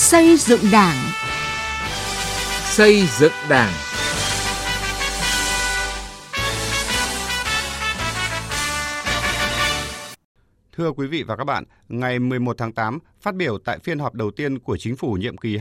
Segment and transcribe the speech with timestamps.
[0.00, 0.96] Xây dựng Đảng.
[2.64, 3.72] Xây dựng Đảng.
[10.72, 14.14] Thưa quý vị và các bạn, ngày 11 tháng 8, phát biểu tại phiên họp
[14.14, 15.58] đầu tiên của chính phủ nhiệm kỳ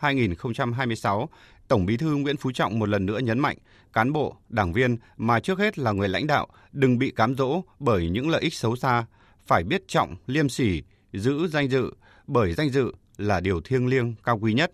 [0.00, 1.26] 2021-2026,
[1.68, 3.56] Tổng Bí thư Nguyễn Phú Trọng một lần nữa nhấn mạnh,
[3.92, 7.62] cán bộ, đảng viên mà trước hết là người lãnh đạo đừng bị cám dỗ
[7.78, 9.06] bởi những lợi ích xấu xa,
[9.46, 10.82] phải biết trọng, liêm sỉ,
[11.12, 11.92] giữ danh dự,
[12.26, 14.70] bởi danh dự là điều thiêng liêng cao quý nhất.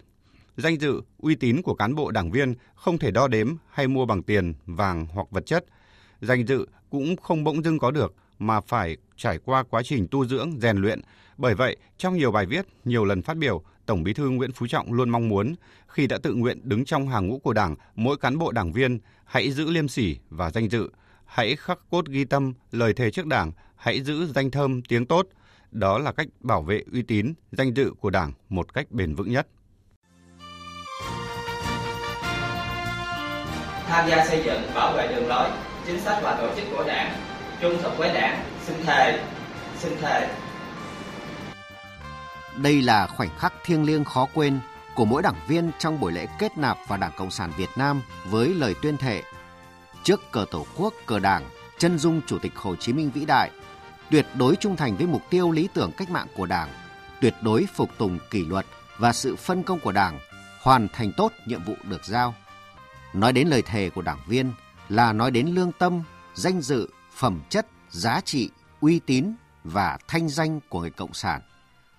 [0.56, 4.06] Danh dự, uy tín của cán bộ đảng viên không thể đo đếm hay mua
[4.06, 5.64] bằng tiền, vàng hoặc vật chất.
[6.20, 10.26] Danh dự cũng không bỗng dưng có được mà phải trải qua quá trình tu
[10.26, 11.00] dưỡng, rèn luyện.
[11.36, 14.66] Bởi vậy, trong nhiều bài viết, nhiều lần phát biểu, Tổng Bí thư Nguyễn Phú
[14.66, 15.54] Trọng luôn mong muốn
[15.88, 18.98] khi đã tự nguyện đứng trong hàng ngũ của Đảng, mỗi cán bộ đảng viên
[19.24, 20.90] hãy giữ liêm sỉ và danh dự,
[21.24, 25.26] hãy khắc cốt ghi tâm lời thề trước Đảng, hãy giữ danh thơm tiếng tốt.
[25.70, 29.30] Đó là cách bảo vệ uy tín, danh dự của Đảng một cách bền vững
[29.30, 29.46] nhất.
[33.86, 35.50] Tham gia xây dựng, bảo vệ đường lối,
[35.86, 37.12] chính sách và tổ chức của Đảng,
[37.60, 39.24] trung thực với Đảng, xin thề,
[39.78, 40.34] xin thề.
[42.62, 44.60] Đây là khoảnh khắc thiêng liêng khó quên
[44.94, 48.02] của mỗi đảng viên trong buổi lễ kết nạp vào Đảng Cộng sản Việt Nam
[48.24, 49.22] với lời tuyên thệ
[50.02, 53.50] trước cờ Tổ quốc, cờ Đảng, chân dung Chủ tịch Hồ Chí Minh vĩ đại,
[54.10, 56.68] tuyệt đối trung thành với mục tiêu lý tưởng cách mạng của Đảng,
[57.20, 58.66] tuyệt đối phục tùng kỷ luật
[58.98, 60.18] và sự phân công của Đảng,
[60.60, 62.34] hoàn thành tốt nhiệm vụ được giao.
[63.14, 64.52] Nói đến lời thề của đảng viên
[64.88, 66.02] là nói đến lương tâm,
[66.34, 68.50] danh dự, phẩm chất, giá trị,
[68.80, 69.34] uy tín
[69.64, 71.40] và thanh danh của người Cộng sản.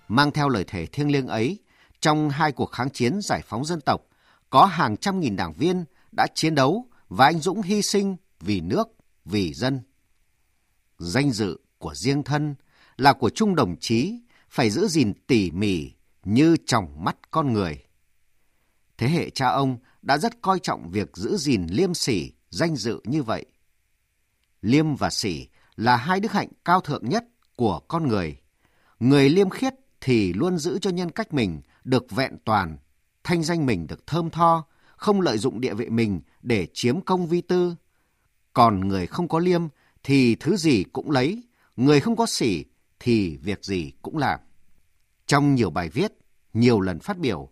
[0.08, 1.58] Mang theo lời thề thiêng liêng ấy,
[2.00, 4.00] trong hai cuộc kháng chiến giải phóng dân tộc,
[4.50, 8.60] có hàng trăm nghìn đảng viên đã chiến đấu và anh dũng hy sinh vì
[8.60, 8.88] nước,
[9.24, 9.80] vì dân.
[10.98, 12.54] Danh dự của riêng thân
[12.96, 15.90] là của chung đồng chí phải giữ gìn tỉ mỉ
[16.24, 17.82] như trong mắt con người.
[18.98, 23.00] Thế hệ cha ông đã rất coi trọng việc giữ gìn liêm sỉ, danh dự
[23.04, 23.46] như vậy.
[24.62, 25.46] Liêm và sỉ
[25.76, 27.24] là hai đức hạnh cao thượng nhất
[27.56, 28.36] của con người.
[29.00, 32.78] Người liêm khiết thì luôn giữ cho nhân cách mình được vẹn toàn,
[33.24, 34.66] thanh danh mình được thơm tho,
[34.96, 37.74] không lợi dụng địa vị mình để chiếm công vi tư.
[38.52, 39.62] Còn người không có liêm
[40.02, 41.42] thì thứ gì cũng lấy,
[41.80, 42.64] người không có sỉ
[42.98, 44.40] thì việc gì cũng làm.
[45.26, 46.12] Trong nhiều bài viết,
[46.52, 47.50] nhiều lần phát biểu,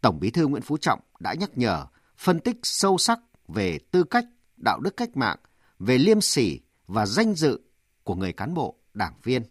[0.00, 1.86] Tổng Bí thư Nguyễn Phú Trọng đã nhắc nhở,
[2.18, 3.18] phân tích sâu sắc
[3.48, 4.24] về tư cách,
[4.56, 5.38] đạo đức cách mạng,
[5.78, 7.60] về liêm sỉ và danh dự
[8.04, 9.42] của người cán bộ, đảng viên.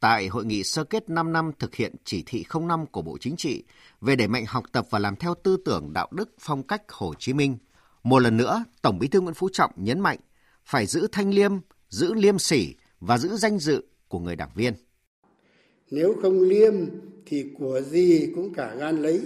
[0.00, 3.36] Tại hội nghị sơ kết 5 năm thực hiện chỉ thị 05 của Bộ Chính
[3.36, 3.64] trị
[4.00, 7.14] về đẩy mạnh học tập và làm theo tư tưởng đạo đức phong cách Hồ
[7.18, 7.58] Chí Minh,
[8.02, 10.18] một lần nữa Tổng Bí thư Nguyễn Phú Trọng nhấn mạnh
[10.64, 11.52] phải giữ thanh liêm,
[11.88, 14.74] giữ liêm sỉ và giữ danh dự của người đảng viên.
[15.90, 16.74] Nếu không liêm
[17.26, 19.20] thì của gì cũng cả gan lấy,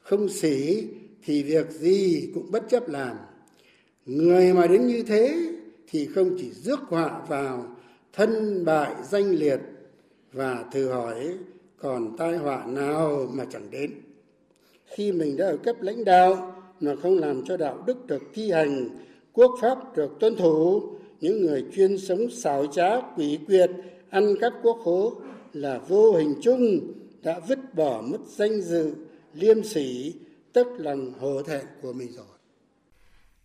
[0.00, 0.86] không sỉ
[1.24, 3.16] thì việc gì cũng bất chấp làm.
[4.06, 5.52] Người mà đến như thế
[5.88, 7.76] thì không chỉ rước họa vào
[8.12, 9.60] thân bại danh liệt
[10.32, 11.34] và thử hỏi
[11.78, 13.90] còn tai họa nào mà chẳng đến.
[14.86, 18.50] Khi mình đã ở cấp lãnh đạo mà không làm cho đạo đức được thi
[18.50, 18.88] hành,
[19.32, 20.82] quốc pháp được tuân thủ,
[21.20, 23.70] những người chuyên sống xảo trá, quỷ quyệt,
[24.10, 25.20] ăn cắp quốc khố
[25.52, 26.92] là vô hình chung
[27.22, 28.94] đã vứt bỏ mất danh dự,
[29.34, 30.14] liêm sỉ,
[30.52, 32.26] tất lòng hổ thẹn của mình rồi.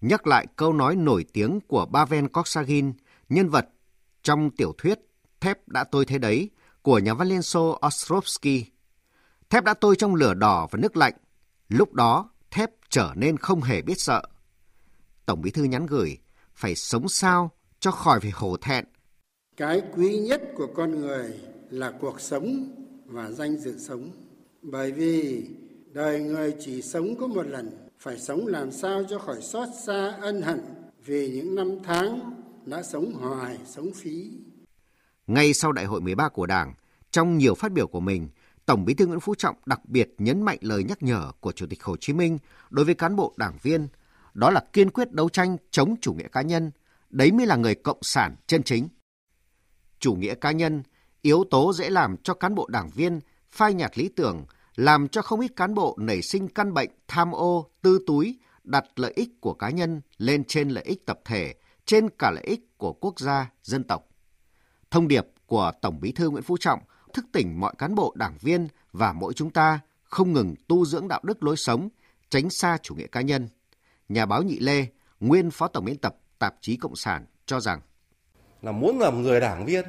[0.01, 2.93] Nhắc lại câu nói nổi tiếng của Pavel Koksagin,
[3.29, 3.69] nhân vật
[4.23, 4.99] trong tiểu thuyết
[5.39, 6.49] Thép đã tôi thế đấy
[6.81, 8.65] của nhà văn Liên Xô Ostrovsky.
[9.49, 11.13] Thép đã tôi trong lửa đỏ và nước lạnh,
[11.69, 14.21] lúc đó thép trở nên không hề biết sợ.
[15.25, 16.17] Tổng bí thư nhắn gửi,
[16.55, 18.85] phải sống sao cho khỏi phải hổ thẹn.
[19.57, 22.75] Cái quý nhất của con người là cuộc sống
[23.05, 24.11] và danh dự sống.
[24.61, 25.45] Bởi vì
[25.91, 30.17] đời người chỉ sống có một lần, phải sống làm sao cho khỏi xót xa
[30.21, 30.59] ân hận
[31.05, 32.33] vì những năm tháng
[32.65, 34.31] đã sống hoài, sống phí.
[35.27, 36.73] Ngay sau đại hội 13 của Đảng,
[37.11, 38.29] trong nhiều phát biểu của mình,
[38.65, 41.65] Tổng Bí thư Nguyễn Phú Trọng đặc biệt nhấn mạnh lời nhắc nhở của Chủ
[41.69, 42.37] tịch Hồ Chí Minh
[42.69, 43.87] đối với cán bộ đảng viên,
[44.33, 46.71] đó là kiên quyết đấu tranh chống chủ nghĩa cá nhân,
[47.09, 48.87] đấy mới là người cộng sản chân chính.
[49.99, 50.83] Chủ nghĩa cá nhân,
[51.21, 53.19] yếu tố dễ làm cho cán bộ đảng viên
[53.49, 54.45] phai nhạt lý tưởng,
[54.75, 58.85] làm cho không ít cán bộ nảy sinh căn bệnh tham ô, tư túi, đặt
[58.95, 62.77] lợi ích của cá nhân lên trên lợi ích tập thể, trên cả lợi ích
[62.77, 64.07] của quốc gia, dân tộc.
[64.91, 66.79] Thông điệp của Tổng Bí thư Nguyễn Phú Trọng
[67.13, 71.07] thức tỉnh mọi cán bộ đảng viên và mỗi chúng ta không ngừng tu dưỡng
[71.07, 71.89] đạo đức lối sống,
[72.29, 73.47] tránh xa chủ nghĩa cá nhân.
[74.09, 74.87] Nhà báo Nhị Lê,
[75.19, 77.81] nguyên phó tổng biên tập tạp chí Cộng sản cho rằng
[78.61, 79.85] là muốn làm người đảng viên,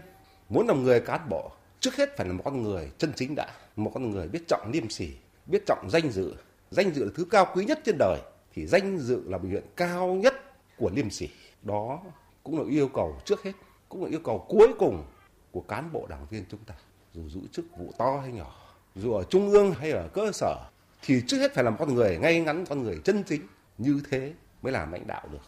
[0.48, 1.50] muốn làm người cán bộ
[1.80, 4.70] trước hết phải là một con người chân chính đã, một con người biết trọng
[4.72, 5.10] liêm sỉ,
[5.46, 6.34] biết trọng danh dự.
[6.70, 8.20] Danh dự là thứ cao quý nhất trên đời,
[8.54, 10.34] thì danh dự là biểu hiện cao nhất
[10.78, 11.28] của liêm sỉ.
[11.62, 12.00] Đó
[12.42, 13.52] cũng là yêu cầu trước hết,
[13.88, 15.04] cũng là yêu cầu cuối cùng
[15.50, 16.74] của cán bộ đảng viên chúng ta.
[17.12, 20.56] Dù giữ chức vụ to hay nhỏ, dù ở trung ương hay ở cơ sở,
[21.02, 23.42] thì trước hết phải là một con người ngay ngắn, con người chân chính.
[23.78, 24.32] Như thế
[24.62, 25.38] mới làm lãnh đạo được.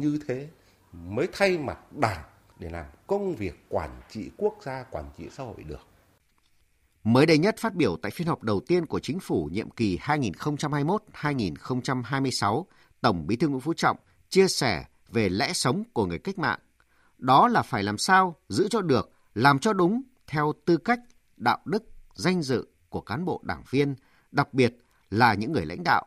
[0.00, 0.48] Như thế
[0.92, 2.22] mới thay mặt đảng
[2.58, 5.86] để làm công việc quản trị quốc gia, quản trị xã hội được.
[7.04, 9.98] Mới đây nhất phát biểu tại phiên họp đầu tiên của chính phủ nhiệm kỳ
[9.98, 12.64] 2021-2026,
[13.00, 13.96] Tổng Bí thư Nguyễn Phú Trọng
[14.28, 16.58] chia sẻ về lẽ sống của người cách mạng.
[17.18, 21.00] Đó là phải làm sao giữ cho được, làm cho đúng theo tư cách,
[21.36, 23.94] đạo đức, danh dự của cán bộ đảng viên,
[24.32, 24.76] đặc biệt
[25.10, 26.06] là những người lãnh đạo.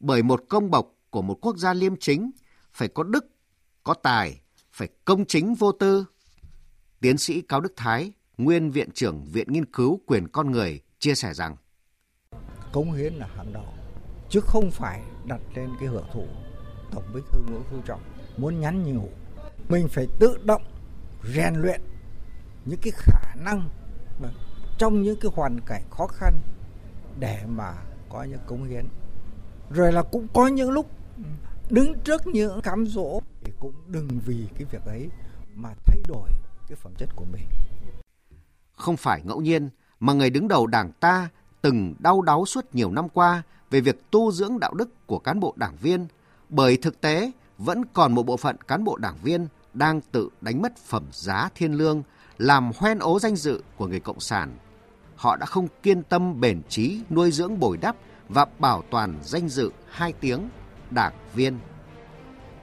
[0.00, 2.30] Bởi một công bộc của một quốc gia liêm chính
[2.74, 3.26] phải có đức,
[3.84, 4.40] có tài,
[4.72, 6.04] phải công chính vô tư.
[7.00, 11.14] Tiến sĩ Cao Đức Thái, nguyên viện trưởng Viện Nghiên cứu Quyền Con Người, chia
[11.14, 11.56] sẻ rằng
[12.72, 13.74] Cống hiến là hàng đầu,
[14.28, 16.26] chứ không phải đặt lên cái hưởng thụ.
[16.90, 18.00] Tổng bí thư Nguyễn Phú Trọng
[18.36, 19.08] muốn nhắn nhủ,
[19.68, 20.62] mình phải tự động
[21.34, 21.80] rèn luyện
[22.64, 23.68] những cái khả năng
[24.22, 24.28] mà
[24.78, 26.40] trong những cái hoàn cảnh khó khăn
[27.18, 27.74] để mà
[28.08, 28.86] có những cống hiến.
[29.70, 30.90] Rồi là cũng có những lúc
[31.70, 35.08] đứng trước những cám dỗ thì cũng đừng vì cái việc ấy
[35.54, 36.28] mà thay đổi
[36.68, 37.46] cái phẩm chất của mình.
[38.76, 39.68] Không phải ngẫu nhiên
[40.00, 41.28] mà người đứng đầu đảng ta
[41.62, 45.40] từng đau đáu suốt nhiều năm qua về việc tu dưỡng đạo đức của cán
[45.40, 46.06] bộ đảng viên,
[46.48, 50.62] bởi thực tế vẫn còn một bộ phận cán bộ đảng viên đang tự đánh
[50.62, 52.02] mất phẩm giá thiên lương,
[52.38, 54.56] làm hoen ố danh dự của người cộng sản.
[55.16, 57.96] Họ đã không kiên tâm bền trí nuôi dưỡng bồi đắp
[58.28, 60.48] và bảo toàn danh dự hai tiếng
[60.90, 61.58] đảng viên.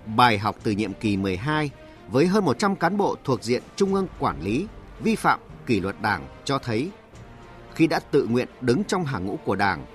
[0.05, 1.69] Bài học từ nhiệm kỳ 12
[2.07, 4.67] với hơn 100 cán bộ thuộc diện Trung ương quản lý
[4.99, 6.91] vi phạm kỷ luật đảng cho thấy
[7.75, 9.85] khi đã tự nguyện đứng trong hàng ngũ của đảng,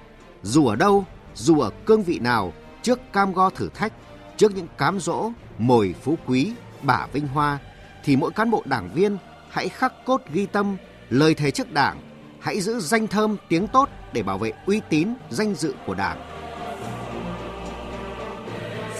[0.43, 2.53] dù ở đâu, dù ở cương vị nào,
[2.83, 3.93] trước cam go thử thách,
[4.37, 6.53] trước những cám dỗ, mồi phú quý,
[6.83, 7.59] bả vinh hoa,
[8.05, 9.17] thì mỗi cán bộ đảng viên
[9.51, 10.77] hãy khắc cốt ghi tâm
[11.11, 12.01] lời thề trước đảng,
[12.41, 16.36] hãy giữ danh thơm tiếng tốt để bảo vệ uy tín, danh dự của đảng.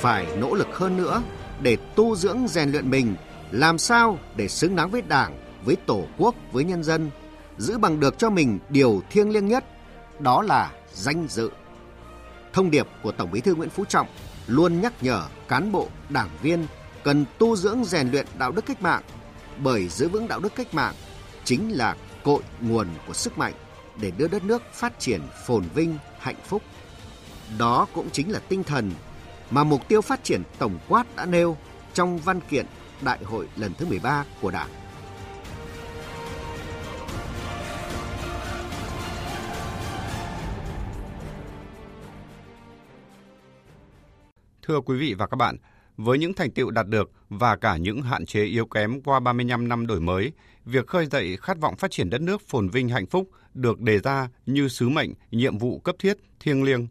[0.07, 1.23] Phải nỗ lực hơn nữa
[1.61, 3.17] để tu dưỡng rèn luyện mình,
[3.51, 7.11] làm sao để xứng đáng với đảng, với tổ quốc, với nhân dân,
[7.59, 9.65] giữ bằng được cho mình điều thiêng liêng nhất,
[10.19, 11.51] đó là danh dự.
[12.53, 14.07] Thông điệp của Tổng Bí thư Nguyễn Phú Trọng
[14.47, 16.67] luôn nhắc nhở cán bộ, đảng viên
[17.05, 19.03] cần tu dưỡng rèn luyện đạo đức cách mạng,
[19.63, 20.95] bởi giữ vững đạo đức cách mạng
[21.45, 23.55] chính là cội nguồn của sức mạnh
[24.01, 26.63] để đưa đất nước phát triển phồn vinh, hạnh phúc.
[27.59, 28.91] Đó cũng chính là tinh thần
[29.51, 31.57] mà mục tiêu phát triển tổng quát đã nêu
[31.95, 32.67] trong văn kiện
[33.03, 34.69] Đại hội lần thứ 13 của Đảng.
[44.63, 45.57] Thưa quý vị và các bạn,
[45.97, 49.69] với những thành tựu đạt được và cả những hạn chế yếu kém qua 35
[49.69, 50.33] năm đổi mới,
[50.65, 53.99] việc khơi dậy khát vọng phát triển đất nước phồn vinh hạnh phúc được đề
[53.99, 56.87] ra như sứ mệnh, nhiệm vụ cấp thiết, thiêng liêng.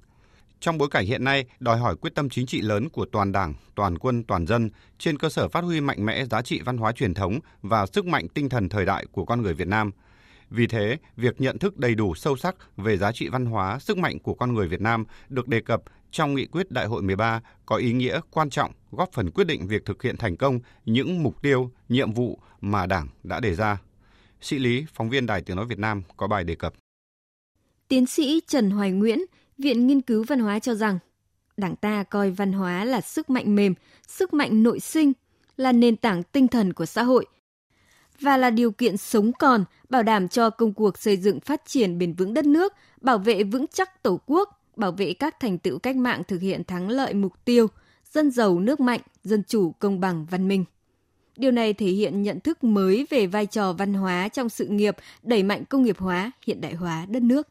[0.65, 3.53] Trong bối cảnh hiện nay đòi hỏi quyết tâm chính trị lớn của toàn Đảng,
[3.75, 6.91] toàn quân, toàn dân trên cơ sở phát huy mạnh mẽ giá trị văn hóa
[6.91, 9.91] truyền thống và sức mạnh tinh thần thời đại của con người Việt Nam.
[10.49, 13.97] Vì thế, việc nhận thức đầy đủ sâu sắc về giá trị văn hóa, sức
[13.97, 17.41] mạnh của con người Việt Nam được đề cập trong nghị quyết Đại hội 13
[17.65, 21.23] có ý nghĩa quan trọng góp phần quyết định việc thực hiện thành công những
[21.23, 23.77] mục tiêu, nhiệm vụ mà Đảng đã đề ra.
[24.41, 26.73] Sĩ Lý, phóng viên Đài Tiếng Nói Việt Nam có bài đề cập.
[27.87, 29.19] Tiến sĩ Trần Hoài Nguyễn,
[29.57, 30.99] Viện Nghiên cứu Văn hóa cho rằng,
[31.57, 33.73] Đảng ta coi văn hóa là sức mạnh mềm,
[34.07, 35.13] sức mạnh nội sinh,
[35.57, 37.25] là nền tảng tinh thần của xã hội
[38.19, 41.97] và là điều kiện sống còn, bảo đảm cho công cuộc xây dựng phát triển
[41.97, 45.79] bền vững đất nước, bảo vệ vững chắc Tổ quốc, bảo vệ các thành tựu
[45.79, 47.67] cách mạng thực hiện thắng lợi mục tiêu
[48.11, 50.65] dân giàu nước mạnh, dân chủ, công bằng, văn minh.
[51.37, 54.95] Điều này thể hiện nhận thức mới về vai trò văn hóa trong sự nghiệp
[55.23, 57.47] đẩy mạnh công nghiệp hóa, hiện đại hóa đất nước.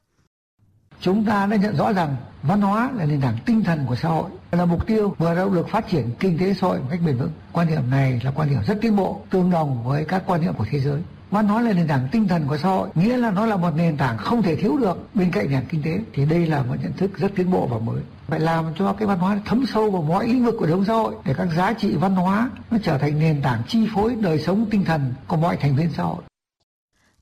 [1.04, 4.08] Chúng ta đã nhận rõ rằng văn hóa là nền tảng tinh thần của xã
[4.08, 7.00] hội, là mục tiêu vừa động lực phát triển kinh tế xã hội một cách
[7.06, 7.30] bền vững.
[7.52, 10.54] Quan điểm này là quan điểm rất tiến bộ, tương đồng với các quan niệm
[10.54, 11.02] của thế giới.
[11.30, 13.70] Văn hóa là nền tảng tinh thần của xã hội, nghĩa là nó là một
[13.76, 16.00] nền tảng không thể thiếu được bên cạnh nền kinh tế.
[16.12, 18.02] Thì đây là một nhận thức rất tiến bộ và mới.
[18.26, 20.84] Phải làm cho cái văn hóa thấm sâu vào mọi lĩnh vực của đời sống
[20.84, 24.14] xã hội để các giá trị văn hóa nó trở thành nền tảng chi phối
[24.20, 26.22] đời sống tinh thần của mọi thành viên xã hội.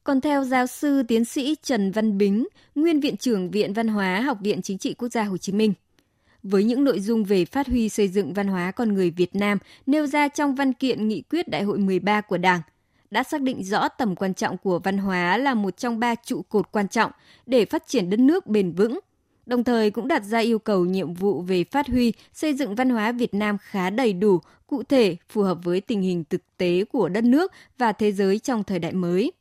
[0.04, 4.20] Còn theo giáo sư tiến sĩ Trần Văn Bính, nguyên viện trưởng Viện Văn hóa
[4.20, 5.72] Học viện Chính trị Quốc gia Hồ Chí Minh,
[6.42, 9.58] với những nội dung về phát huy xây dựng văn hóa con người Việt Nam
[9.86, 12.60] nêu ra trong văn kiện nghị quyết Đại hội 13 của Đảng,
[13.10, 16.42] đã xác định rõ tầm quan trọng của văn hóa là một trong ba trụ
[16.42, 17.10] cột quan trọng
[17.46, 18.98] để phát triển đất nước bền vững,
[19.46, 22.90] đồng thời cũng đặt ra yêu cầu nhiệm vụ về phát huy, xây dựng văn
[22.90, 26.84] hóa Việt Nam khá đầy đủ, cụ thể, phù hợp với tình hình thực tế
[26.84, 29.32] của đất nước và thế giới trong thời đại mới.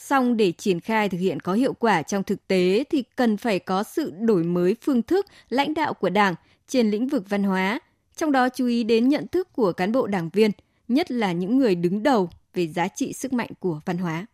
[0.00, 3.58] Song để triển khai thực hiện có hiệu quả trong thực tế thì cần phải
[3.58, 6.34] có sự đổi mới phương thức lãnh đạo của Đảng
[6.68, 7.80] trên lĩnh vực văn hóa,
[8.16, 10.50] trong đó chú ý đến nhận thức của cán bộ đảng viên,
[10.88, 14.26] nhất là những người đứng đầu về giá trị sức mạnh của văn hóa.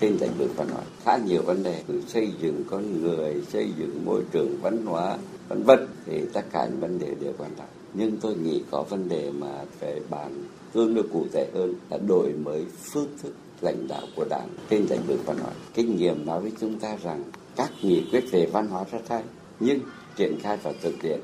[0.00, 3.72] Trên lĩnh vực văn hóa khá nhiều vấn đề từ xây dựng con người, xây
[3.78, 5.18] dựng môi trường văn hóa,
[5.48, 7.68] vân vân thì tất cả những vấn đề đều quan trọng.
[7.94, 11.98] Nhưng tôi nghĩ có vấn đề mà phải bàn tương đối cụ thể hơn là
[12.08, 15.52] đổi mới phương thức lãnh đạo của đảng trên lĩnh vực văn hóa.
[15.74, 17.24] Kinh nghiệm nói với chúng ta rằng
[17.56, 19.22] các nghị quyết về văn hóa rất hay,
[19.60, 19.78] nhưng
[20.16, 21.20] triển khai vào thực tiễn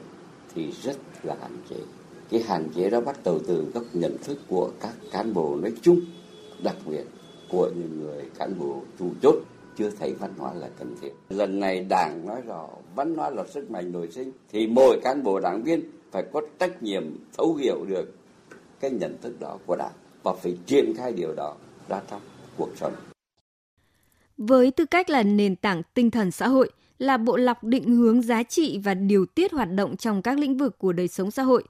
[0.55, 1.77] thì rất là hạn chế.
[2.31, 5.73] Cái hạn chế đó bắt đầu từ góc nhận thức của các cán bộ nói
[5.83, 6.01] chung,
[6.63, 7.05] đặc biệt
[7.51, 9.35] của những người cán bộ chủ chốt
[9.79, 11.11] chưa thấy văn hóa là cần thiết.
[11.29, 15.23] Lần này Đảng nói rõ văn hóa là sức mạnh nội sinh thì mỗi cán
[15.23, 17.05] bộ đảng viên phải có trách nhiệm
[17.39, 18.15] thấu hiểu được
[18.81, 21.57] cái nhận thức đó của Đảng và phải triển khai điều đó
[21.91, 22.21] ra trong
[22.57, 22.93] cuộc sống.
[24.39, 28.23] Với tư cách là nền tảng tinh thần xã hội, là bộ lọc định hướng
[28.23, 31.43] giá trị và điều tiết hoạt động trong các lĩnh vực của đời sống xã
[31.43, 31.65] hội.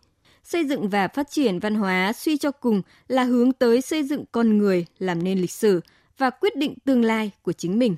[0.44, 4.24] Xây dựng và phát triển văn hóa suy cho cùng là hướng tới xây dựng
[4.32, 5.80] con người làm nên lịch sử
[6.18, 7.96] và quyết định tương lai của chính mình.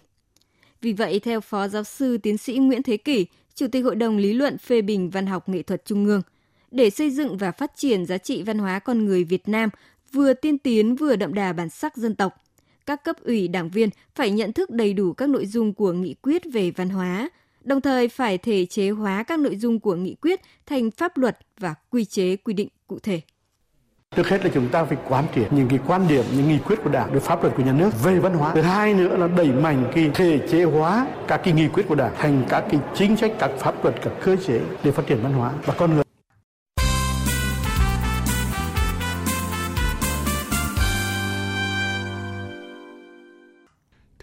[0.80, 4.16] Vì vậy, theo Phó Giáo sư Tiến sĩ Nguyễn Thế Kỷ, Chủ tịch Hội đồng
[4.16, 6.22] Lý luận phê bình văn học nghệ thuật Trung ương,
[6.70, 9.70] để xây dựng và phát triển giá trị văn hóa con người Việt Nam
[10.12, 12.34] vừa tiên tiến vừa đậm đà bản sắc dân tộc.
[12.86, 16.14] Các cấp ủy đảng viên phải nhận thức đầy đủ các nội dung của nghị
[16.14, 17.30] quyết về văn hóa,
[17.64, 21.38] đồng thời phải thể chế hóa các nội dung của nghị quyết thành pháp luật
[21.58, 23.20] và quy chế quy định cụ thể.
[24.16, 26.76] Trước hết là chúng ta phải quán triệt những cái quan điểm, những nghị quyết
[26.84, 28.54] của Đảng, được pháp luật của nhà nước về văn hóa.
[28.54, 31.94] Thứ hai nữa là đẩy mạnh cái thể chế hóa các cái nghị quyết của
[31.94, 35.18] Đảng thành các cái chính sách, các pháp luật, các cơ chế để phát triển
[35.22, 36.04] văn hóa và con người.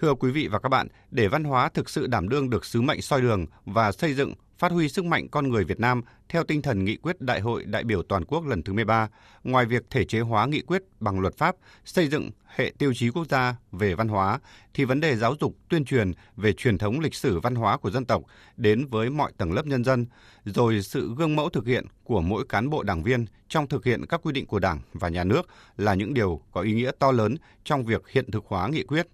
[0.02, 2.82] Thưa quý vị và các bạn, để văn hóa thực sự đảm đương được sứ
[2.82, 6.44] mệnh soi đường và xây dựng, phát huy sức mạnh con người Việt Nam theo
[6.44, 9.10] tinh thần nghị quyết Đại hội đại biểu toàn quốc lần thứ 13,
[9.44, 13.10] ngoài việc thể chế hóa nghị quyết bằng luật pháp, xây dựng hệ tiêu chí
[13.10, 14.40] quốc gia về văn hóa,
[14.74, 17.92] thì vấn đề giáo dục, tuyên truyền về truyền thống lịch sử văn hóa của
[17.92, 18.24] dân tộc
[18.58, 20.06] đến với mọi tầng lớp nhân dân,
[20.46, 24.06] rồi sự gương mẫu thực hiện của mỗi cán bộ đảng viên trong thực hiện
[24.06, 27.12] các quy định của Đảng và nhà nước là những điều có ý nghĩa to
[27.12, 29.08] lớn trong việc hiện thực hóa nghị quyết.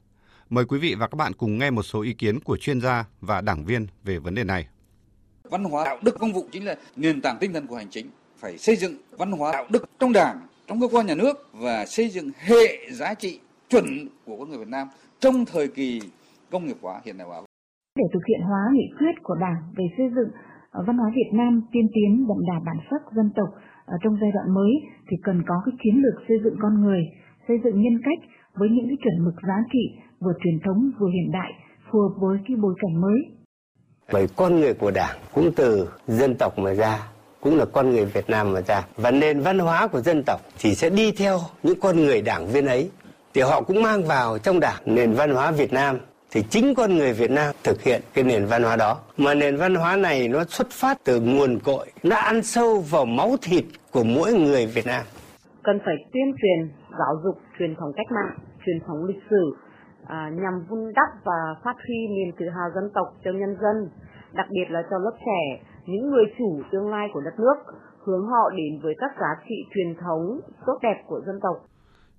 [0.50, 3.06] Mời quý vị và các bạn cùng nghe một số ý kiến của chuyên gia
[3.22, 4.68] và đảng viên về vấn đề này.
[5.52, 8.06] Văn hóa đạo đức công vụ chính là nền tảng tinh thần của hành chính.
[8.38, 10.38] Phải xây dựng văn hóa đạo đức trong đảng,
[10.68, 13.86] trong cơ quan nhà nước và xây dựng hệ giá trị chuẩn
[14.26, 14.88] của con người Việt Nam
[15.20, 16.02] trong thời kỳ
[16.52, 17.42] công nghiệp hóa hiện đại hóa.
[18.00, 20.30] Để thực hiện hóa nghị quyết của Đảng về xây dựng
[20.72, 23.50] ờ, văn hóa Việt Nam tiên tiến đậm đà bản sắc dân tộc
[23.86, 24.72] ở trong giai đoạn mới
[25.08, 27.02] thì cần có cái chiến lược xây dựng con người,
[27.48, 29.86] xây dựng nhân cách với những cái chuẩn mực giá trị
[30.26, 31.52] vừa truyền thống vừa hiện đại
[31.92, 33.20] phù hợp với cái bối cảnh mới.
[34.12, 37.00] Bởi con người của Đảng cũng từ dân tộc mà ra,
[37.42, 38.82] cũng là con người Việt Nam mà ra.
[38.98, 42.48] Và nền văn hóa của dân tộc thì sẽ đi theo những con người đảng
[42.48, 42.92] viên ấy.
[43.34, 46.00] Thì họ cũng mang vào trong đảng nền văn hóa Việt Nam
[46.32, 48.98] thì chính con người Việt Nam thực hiện cái nền văn hóa đó.
[49.18, 53.06] Mà nền văn hóa này nó xuất phát từ nguồn cội, nó ăn sâu vào
[53.06, 55.06] máu thịt của mỗi người Việt Nam.
[55.64, 59.56] Cần phải tuyên truyền, giáo dục truyền thống cách mạng, truyền thống lịch sử
[60.08, 63.90] à, nhằm vun đắp và phát huy niềm tự hào dân tộc cho nhân dân,
[64.34, 67.58] đặc biệt là cho lớp trẻ, những người chủ tương lai của đất nước,
[68.06, 71.56] hướng họ đến với các giá trị truyền thống tốt đẹp của dân tộc.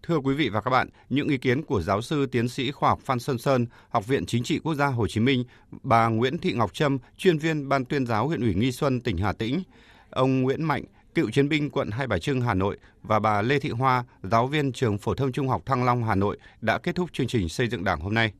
[0.03, 2.89] Thưa quý vị và các bạn, những ý kiến của giáo sư tiến sĩ khoa
[2.89, 5.45] học Phan Sơn Sơn, Học viện Chính trị Quốc gia Hồ Chí Minh,
[5.83, 9.17] bà Nguyễn Thị Ngọc Trâm, chuyên viên Ban tuyên giáo huyện ủy Nghi Xuân, tỉnh
[9.17, 9.63] Hà Tĩnh,
[10.11, 10.83] ông Nguyễn Mạnh,
[11.17, 14.47] cựu chiến binh quận Hai Bà Trưng, Hà Nội và bà Lê Thị Hoa, giáo
[14.47, 17.49] viên trường phổ thông trung học Thăng Long, Hà Nội đã kết thúc chương trình
[17.49, 18.33] xây dựng Đảng hôm nay.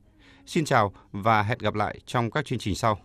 [0.45, 2.99] Xin chào và hẹn gặp lại trong các chương trình sau.